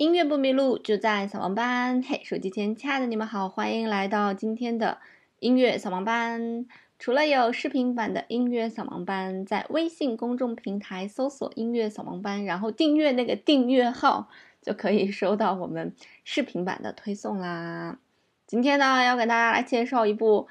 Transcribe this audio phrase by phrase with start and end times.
[0.00, 2.02] 音乐不迷路，就在扫盲班。
[2.02, 4.96] 嘿，手机前亲爱的你们好，欢迎来到今天的
[5.40, 6.64] 音乐扫盲班。
[6.98, 14.30] 除了有视频版的音乐扫盲班，在微信公众平台搜索“音乐扫盲班”，然后订阅那个订阅号，
[14.62, 15.94] 就可以收到我们
[16.24, 17.98] 视频版的推送啦。
[18.46, 20.48] 今天呢，要给大家来介绍一部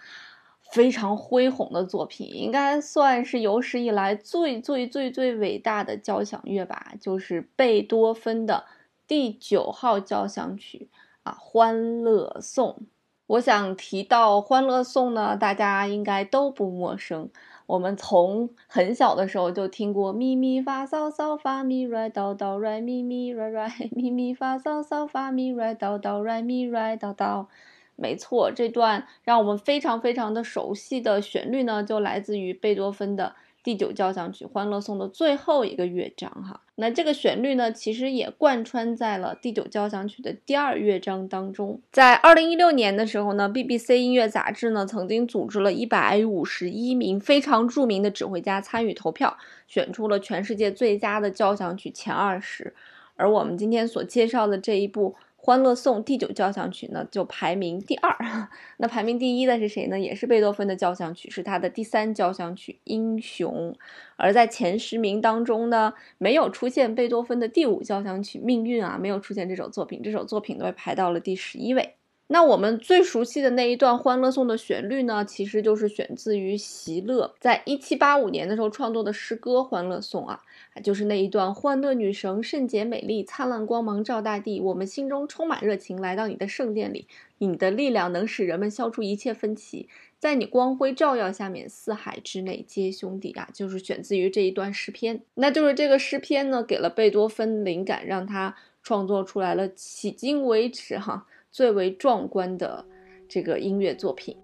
[0.72, 8.66] 非常恢宏的作品，应该算是有史以来最最最最伟大的交响乐吧，就是贝多芬的。
[9.10, 10.88] 第九号交响曲
[11.24, 12.78] 啊，《欢乐颂》。
[13.25, 17.28] 我想提到《欢乐颂》呢，大家应该都不陌生。
[17.65, 27.48] 我们从很小的时候就听过咪咪发嗦嗦发咪来哆哆来咪咪来来咪咪发嗦嗦发咪来哆哆来咪来哆哆。
[27.96, 33.34] 没错，这段让我们非常非常的熟悉的旋律呢，就来自于贝多芬的。
[33.69, 41.80] 第九交响曲《欢乐颂》的最后一个乐章，哈，那这个旋律呢，其实也贯穿在了第九交响曲的第二乐章当中。
[41.92, 52.73] 在二零一六年的时候呢，BBC 音乐杂志呢曾经组织了一百五十一名非常著名的指挥家参与投票，选出了全世界最佳的交响曲前二十，
[53.17, 55.11] 而我们今天所介绍的这一部。
[55.42, 58.14] 《欢乐颂》第九交响曲呢，就排名第二。
[58.78, 59.98] 那排名第一的是谁呢？
[59.98, 63.73] 也是贝多芬的交响曲，是他的第三交响曲《英雄》。
[64.17, 71.95] 而在前十名当中呢，没有出现贝多芬的第五交响曲《命运》啊，没有出现这首作品，这首作品都被排到了第十一位。
[72.32, 80.40] 那我们最熟悉的那一段《欢乐颂》的旋律呢，其实就是选自于席勒在一七八五年的时候创作的诗歌《欢乐颂》啊，
[80.84, 87.08] 就是那一段“欢乐女神，圣洁美丽，灿烂光芒照大地，我们心中充满热情，来到你的圣殿里，
[87.40, 95.24] 你的力量能使人们消除一切分歧，在你光辉照耀下面，四海之内皆兄弟啊”，就是选自于这一段诗篇。
[95.34, 101.26] 那就是这个诗篇呢，给了贝多芬灵感，让他创作出来了迄今为止哈。
[101.52, 102.86] 最为壮观的
[103.28, 104.38] 这个音乐作品。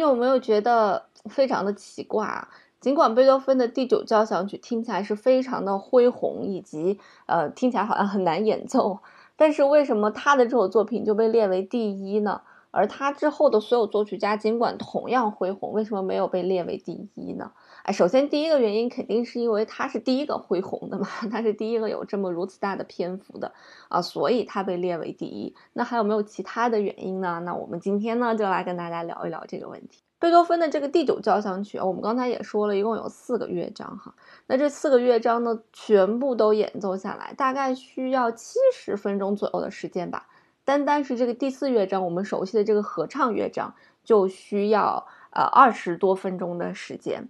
[0.00, 2.48] 你有没有觉得非常的奇怪啊？
[2.80, 9.00] 尽管贝多芬的第九交响曲听起来是非常的恢宏，以及呃听起来好像很难演奏，
[9.36, 12.40] 但是为什么他的这首作品就被列为第一呢？
[12.70, 17.52] 而他之后的所有作曲家尽管同样恢宏，为什么没有被列为第一呢？
[17.92, 23.52] 首先第一个原因肯定是因为他是第一个恢宏的嘛， 他是第一个有这么如此大的篇幅的
[23.88, 25.54] 啊，所以他被列为第一。
[25.72, 27.40] 那还有没有其他的原因呢？
[27.44, 30.02] 那我们今天呢就来跟大家聊一聊这个问题。
[30.18, 34.14] 贝多芬的这个第九交响曲，我们刚才也说了一共有四个乐章哈，
[34.46, 40.26] 那这四个乐章呢全部都演奏下来，大概需要七十分钟左右的时间吧。
[40.62, 43.74] 单单是这个第四乐章，我们熟悉的这个合唱乐章，
[44.04, 47.28] 就需要呃二十多分钟的时间。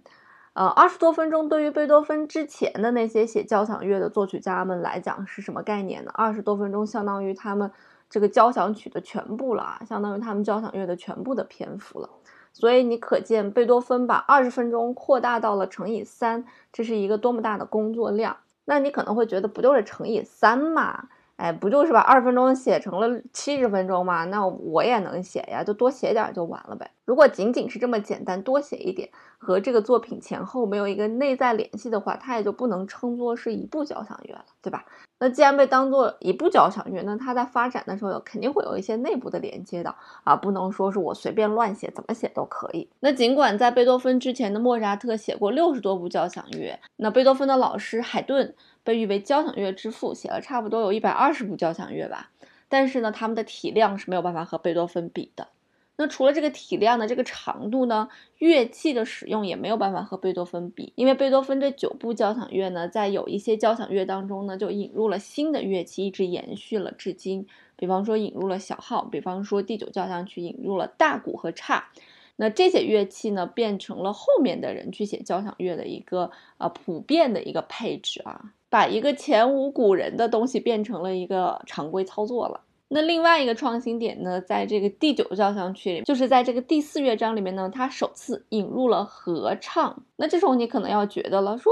[0.53, 6.11] 呃，二十多分钟对于贝多芬之前的那些写交响乐的作曲家们来讲是什么概念呢？
[6.13, 7.71] 二十多分钟相当于他们
[8.09, 12.09] 这个交响曲的全部了啊，相当于他们交响乐的全部的篇幅了。
[12.51, 18.35] 所以你可见贝多芬把二十分钟扩大到了乘以三，这是一个多么大的工作量。
[18.65, 21.07] 那你可能会觉得不就是乘以三嘛？
[21.41, 24.25] 哎，不就是把二十分钟写成了七十分钟吗？
[24.25, 26.91] 那我也能写呀，就多写点就完了呗。
[27.03, 29.09] 如果仅仅是这么简单，多写一点，
[29.39, 34.85] 和这个作品前后没有一个内在联系的话，它也就不能称作是一部交响乐了，对吧？
[35.21, 42.89] 那既然被当做一部交响乐，那它在发展的时候肯定会有一些内部的连接的啊，不能说是我随便乱写，怎么写都可以。
[43.01, 48.53] 那尽管在贝多芬之前的莫扎特写过六十多部交响乐，那贝多芬的老师海顿。
[48.83, 52.31] 被誉为交响乐之父，写了差不多有一百二十部交响乐吧。
[52.67, 55.49] 但是呢，他们的体量是没有办法和贝多芬比的。
[56.01, 58.09] 那除了这个体量的这个长度呢，
[58.39, 60.91] 乐器的使用也没有办法和贝多芬比。
[60.95, 67.45] 因为贝多芬这九部交响乐呢，在有一些交响乐当中呢，就引入了新的乐器，一直延续了至今。
[67.75, 71.89] 比方说引入了小号，比方说第九交响曲引入了大鼓和叉。
[72.37, 82.61] 那这些乐器呢，变成了后面的人去写交响乐的一个呃普遍的一个配置啊，把一个前无古人的东西变成了一个常规操作了。
[82.93, 90.03] 那另外一个创新点呢，在这个第九交响曲里，就是在这个第四乐章里面呢，它首次引入了合唱。
[90.17, 91.71] 那这时候你可能要觉得了，说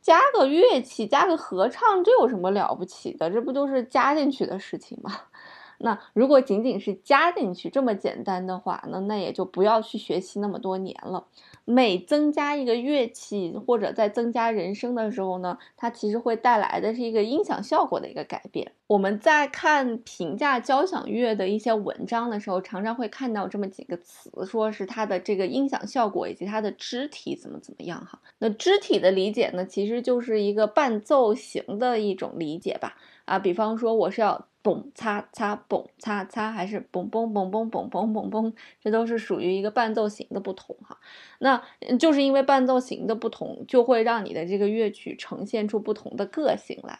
[0.00, 3.28] 加个乐器，加个合唱，这有什么了不起的？
[3.28, 5.10] 这不就是加进去的事情吗？
[5.78, 11.26] 那如果仅仅是加进去这么简单的话，那那也就不要去学习那么多年了。
[11.68, 18.72] 每增加一个乐器，或者在增加人声的时候呢，它其实会带来的是一个音响效果的一个改变。
[18.86, 28.20] 我们在看评价交响乐的一些文章的时候，常常会看到这么几个词，说是它的这个音响效果以及它的肢体怎么怎么样哈。
[28.38, 32.96] 那肢体的理解呢，其实就是一个伴奏型的一种理解吧。
[33.24, 34.46] 啊，比方说我是要。
[34.66, 38.52] 嘣擦擦嘣擦擦，还是嘣嘣嘣嘣嘣嘣嘣嘣，
[38.82, 40.98] 这都是属于一个伴奏型的不同哈。
[41.38, 41.62] 那
[42.00, 46.98] 就是因为伴奏型的不同，就会让你的这个乐曲呈现出不同的个性来。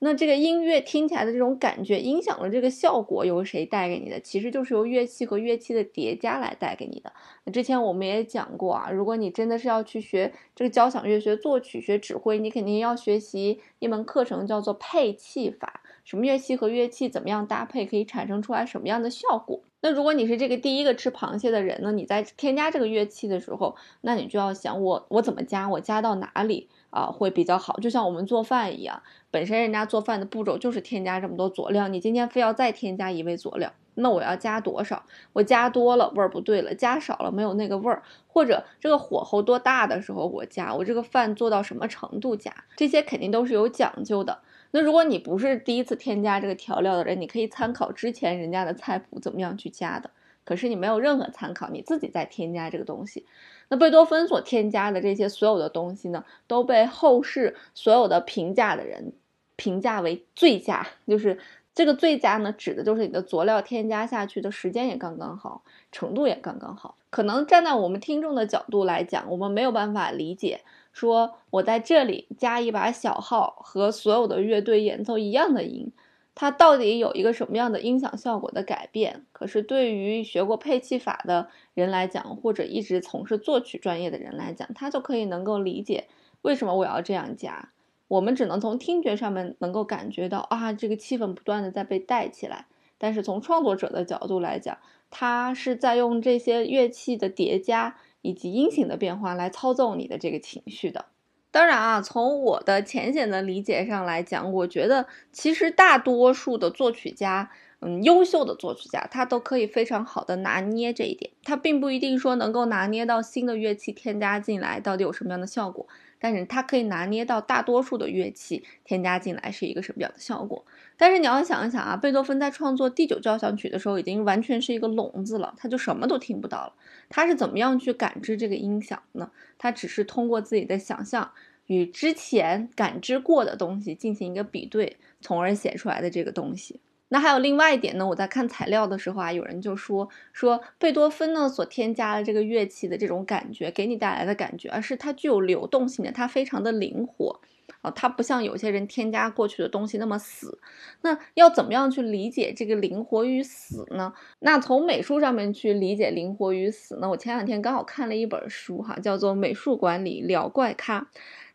[0.00, 4.20] 那这个音乐听起来的这种感觉，音响的这个效果由谁带给你的？
[4.20, 7.10] 其实就是由乐器和乐器的叠加来带给你的。
[7.50, 15.80] 之前我们也讲过啊，如果你真的是要去学这个交响乐、学作曲、学指挥，你肯定要学习一门课程，叫做配器法。
[16.06, 19.60] 什么乐器和乐器怎么样搭配，可以产生出来什么样的效果？
[19.80, 21.90] 那如果你是这个第一个吃螃蟹的人呢？
[21.90, 27.80] 你在添加这个乐器的时候，那你就要想我我怎么加，我加到哪里啊会比较好？
[27.80, 35.04] 就像我们做饭一样，本身人家做饭的步骤就是添加这么多佐料，你今天非要再添加一味佐料，那我要加多少？
[35.32, 44.38] 我加多了味儿不对了，加少了没有那个味儿，或者这个火候多大的时候我加，我这个饭做到什么程度加，这些肯定都是有讲究的。
[44.76, 50.10] 那如果你不是第一次添加这个调料的人，你可以参考之前人家的菜谱怎么样去加的。
[50.44, 53.24] 可是你没有任何参考，你自己在添加这个东西。
[53.68, 59.14] 那贝多芬所添加的这些所有的东西呢，都被后世所有的评价的人
[59.56, 60.86] 评价为最佳。
[61.08, 61.38] 就是
[61.74, 66.98] 这个最佳呢，指的就是你的佐料添加下去的时间也刚刚好，程度也刚刚好。
[67.08, 70.60] 可能站在我们听众的角度来讲，我们没有办法理解。
[70.96, 75.92] 说我在这里加一把小号和所有的乐队演奏一样的音，
[76.34, 79.26] 它到底有一个什么样的音响效果的改变？
[79.30, 86.08] 可是对于学过配器法的人来讲，或者一直从事作曲专业的人来讲，他就可以能够理解
[86.40, 87.72] 为什么我要这样加。
[88.08, 92.64] 我们只能从听觉上面能够感觉到啊，这个气氛不断的在被带起来。
[92.96, 94.78] 但是从创作者的角度来讲，
[95.10, 97.98] 他是在用这些乐器的叠加。
[98.26, 101.04] 以及音型的变化来操纵你的这个情绪的。
[101.52, 107.50] 当然啊，从我的浅显的理解上来讲，我觉得其实大多数的作曲家，
[107.80, 111.30] 嗯，优秀的作曲家，他都可以非常好的拿捏这一点。
[111.44, 115.86] 他并不一定说能够拿捏到新的乐器添加进来到底有什么样的效果。
[116.26, 120.64] 但是它可以拿捏到大多数的乐器添加进来是一个什么样的效果。
[120.96, 126.72] 但是你要想一想啊，贝多芬在创作第九交响曲的时候，已经完全是一个聋子了，他就什么都听不到了。
[127.08, 129.30] 他是怎么样去感知这个音响呢？
[129.56, 131.30] 他只是通过自己的想象
[131.66, 136.80] 与之前感知过的东西进行一个比对，从而写出来的这个东西。
[137.08, 147.40] 那还有另外一点呢，我在看材料的时候啊，有人就说说贝多芬呢所添加的这个乐器的这种感觉，给你带来的感觉，而是它具有流动性的，它非常的灵活
[147.82, 150.58] 啊，它不像有些人添加过去的东西那么死。
[151.02, 154.12] 那要怎么样去理解这个灵活与死呢？
[154.40, 157.08] 那从美术上面去理解灵活与死呢？
[157.10, 161.00] 我前两天刚好看了一本书哈，叫做《美术管理聊怪咖》。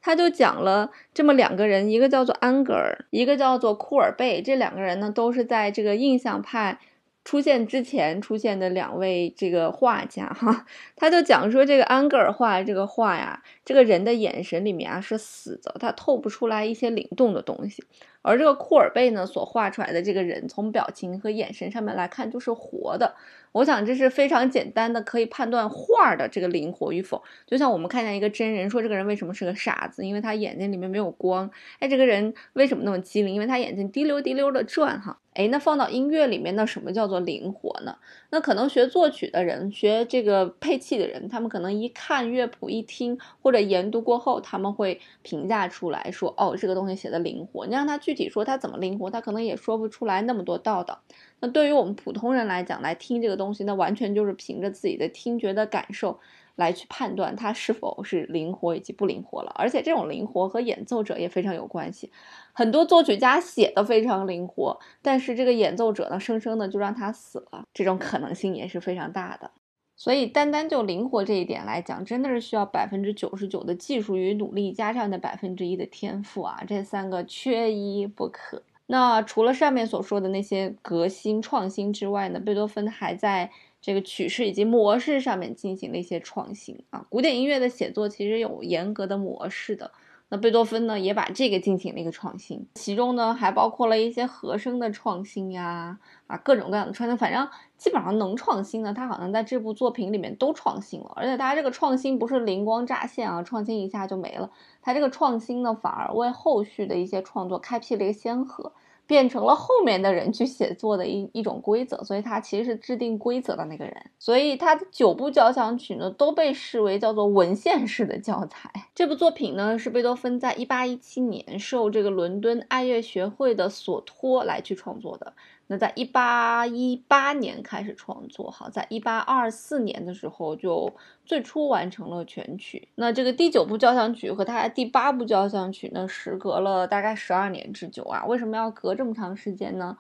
[0.03, 4.41] 他就讲了这么两个人，一个叫做安格尔，一个叫做库尔贝。
[4.41, 6.80] 这两个人呢，都是在这个印象派
[7.24, 10.66] 出现之前出现的两位这个画家哈。
[10.96, 17.84] 他就讲说，这个安格尔画这个画呀，这个人的眼神里面啊是死的，他透不出来一些灵动的东西。
[18.22, 23.16] 而这个库尔贝呢，所画出来的这个人，从表情和眼神上面来看，就是活的。
[23.54, 27.22] 我想这是非常简单的，可以判断画的这个灵活与否。
[27.46, 31.50] 就像我们看见一个真人，说这个人为什么是个傻子，因为他眼睛里面没有光。
[31.80, 33.34] 哎，这个人为什么那么机灵？
[33.34, 35.18] 因为他眼睛滴溜滴溜的转哈。
[35.34, 37.98] 哎，那放到音乐里面，那什么叫做灵活呢？
[38.32, 47.66] 那可能学作曲的人，学这个配器的人，他们可能一看乐谱，一听或者研读过后，他们会评价出来说，哦，这个东西写的灵活。
[47.66, 51.00] 你让他具体说他怎么灵活，他可能也说不出来那么多道道。
[51.39, 56.20] 那对于我们普通人来讲，来听这个东西，那完全就是凭着自己的听觉的感受
[56.58, 59.53] 来去判断它是否是灵活以及不灵活了。
[59.56, 62.12] 而且这种灵活和演奏者也非常有关系。
[62.51, 69.51] 很多作曲家写的非常灵活，但是这个演奏者呢，生生的就让他死了，这种可能性也是非常大的。
[69.96, 78.64] 所以单单就灵活这一点来讲，真的是需要百分之九十九的技术与努力，加上那百分之一的天赋啊，这三个缺一不可。
[78.88, 87.06] 那除了上面所说的那些革新创新之外呢，贝多芬还在这个曲式以及模式上面进行了一些创新啊。
[87.10, 89.92] 古典音乐的写作其实有严格的模式的。
[90.34, 97.46] 那贝多芬呢，也把这个进行了一个创新，其中呢还包括了一些和声的创新呀，啊各种各样的创新，反正
[97.78, 104.50] 基本上能创新的，他好像在这部作品里面都创新了，而且他这个创新不是灵光乍现啊，创新一下就没了，
[104.82, 108.72] 他这个创新呢反而为后续的一些创作开辟了一个先河。
[109.12, 113.94] 变成了后面的人去写作的一一种规则，所以他其实是制定规则的那个人。
[114.18, 118.72] 所以他的九部交响曲呢，都被视为叫做文献式的教材。
[118.96, 125.34] 这部作品呢，是贝多芬在一八一七年受这个伦敦爱乐学会的所托来去创作的。
[125.72, 130.94] 那在一八一八年开始创作，哈，在一八二四年的时候就
[131.25, 132.90] 最初完成了全曲。
[132.96, 138.25] 那这个第九部交响曲和他第八部交响曲呢，时隔了大概十二年之久啊。
[138.25, 139.98] 为什么要隔这么长时间呢？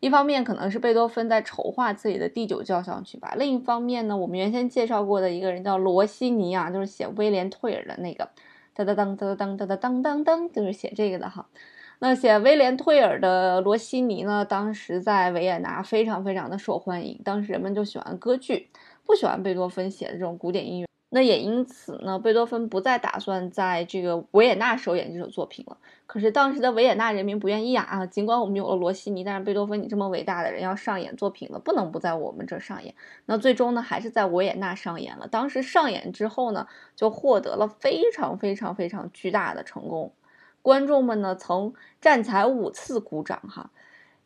[0.00, 3.34] 一方面可能是贝多芬在筹划自己的第九交响曲吧。
[3.38, 8.28] 另一方面呢，我们原先介绍过的一个人叫罗西尼啊，就是写威廉退尔的那个，
[8.74, 11.46] 哒哒当哒哒当哒哒当当当，就是写这个的哈。
[12.04, 14.44] 那写威廉退尔的罗西尼呢？
[14.44, 18.70] 当时在维也纳非常非常的受欢迎，当时人们就喜欢歌剧，
[19.06, 20.86] 不喜欢贝多芬写的这种古典音乐。
[21.10, 25.76] 那也因此呢，贝多芬不再打算在这个维也纳首演这首作品了。
[26.06, 27.84] 可是当时的维也纳人民不愿意啊！
[27.88, 32.92] 啊，尽管我们有了罗西尼，但是贝多芬你这么伟大的人要上演作品了，不能不在我们这上演。
[33.26, 35.28] 那最终呢，还是在维也纳上演了。
[35.28, 36.66] 当时上演之后呢，
[36.96, 40.12] 就获得了非常非常非常巨大的成功。
[40.62, 43.70] 观众们呢，曾站起来五次鼓掌，哈，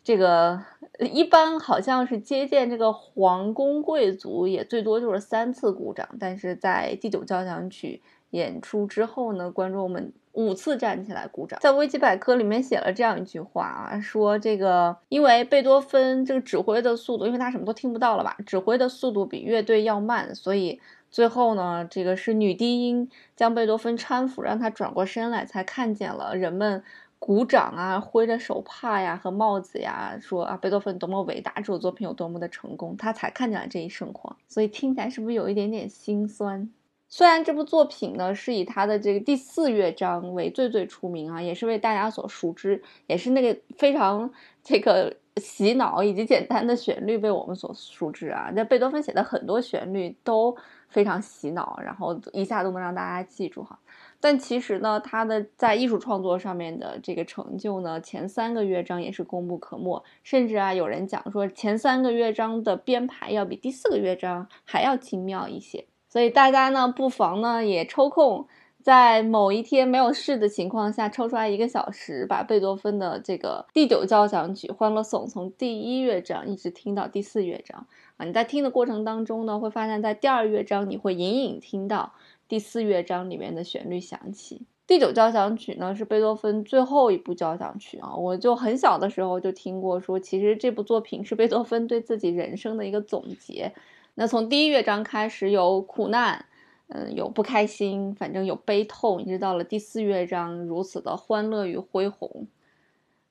[0.04, 0.60] 这个
[0.98, 6.06] 一般好像是接见这个皇宫贵族，也最多就是三次鼓掌。
[6.20, 11.58] 但是在第九交响曲演出之后呢，观众们五次站起来鼓掌。
[11.60, 20.80] 在维基百科里面写了这样一句话啊，说这个因为贝多芬这个指挥的速度，因为他什么都听不到了吧，指挥的速度比乐队要慢，所以。
[21.16, 26.84] 最后呢，这个是女低音将贝多芬搀扶，让他转过身来，才看见了人们
[27.18, 34.36] 鼓掌啊，挥着手帕呀和帽子呀，说啊，贝多芬多么伟大，这首作品有多么的成功，他才看见了这一盛况。
[34.46, 36.68] 所以听起来是不是有一点点心酸？
[37.08, 44.30] 虽然这部作品呢是以他的这个第四乐章为最最出名啊，也是为大家所熟知，也是那个非常
[44.62, 48.50] 这个洗脑以及简单的旋律被我们所熟知啊。
[48.54, 50.56] 那贝多芬写的很多旋律都。
[50.88, 53.76] 非常洗脑，然后一下都能让大家记住哈。
[54.20, 60.02] 但其实呢，他的在艺术创作上面的这个成就呢，前三个乐章也是功不可没。
[60.22, 65.84] 甚至啊，有人讲说前三个乐章的编排要比第四个乐章还要精妙一些。
[66.08, 68.46] 所以大家呢，不妨呢也抽空
[68.86, 77.88] 在某一天没有事的情况下，抽出来一个小时，把贝多芬的这个第九交响曲《欢乐颂》从第一乐章一直听到第四乐章。
[78.16, 82.12] 啊，你在听的过程当中呢，会发现在第二乐章你会隐隐听到
[82.46, 84.62] 第四乐章里面的旋律响起。
[84.86, 93.72] 第九交响曲呢是贝多芬最后一部交响曲啊，我就很小的时候就听过说，其实这部作品是贝多芬对自己人生的一个总结。
[94.14, 96.46] 那从第一乐章开始有苦难，
[96.88, 102.46] 嗯，有不开心，反正有悲痛，一直到了第四乐章如此的欢乐与恢宏，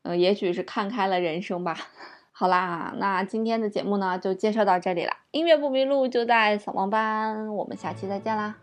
[0.04, 1.78] 嗯，也许是看开了人生吧。
[2.38, 5.14] 好啦，那今天的节目呢就介绍到这里了。
[5.32, 8.58] 音乐不迷路就在扫盲班，我们下期再见啦。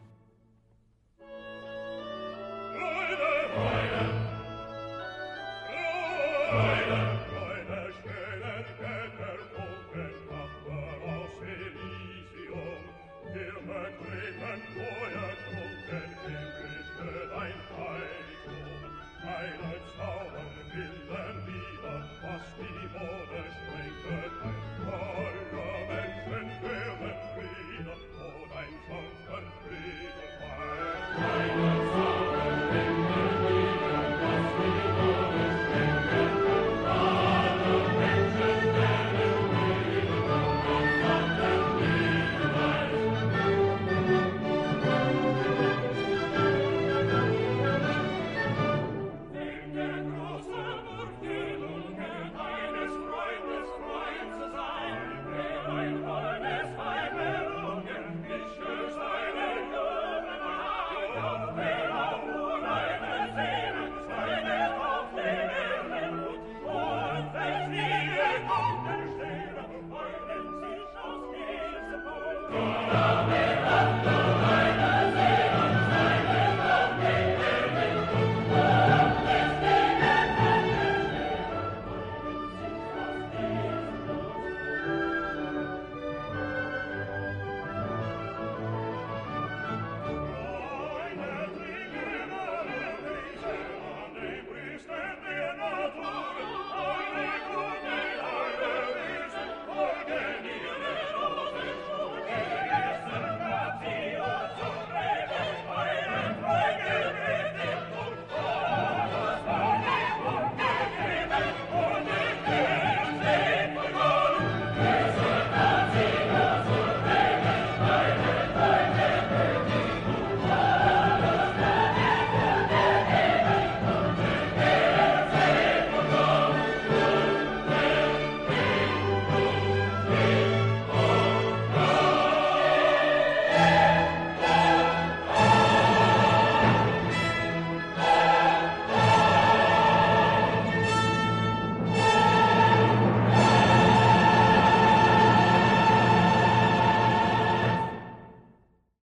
[61.15, 61.82] Come on, man.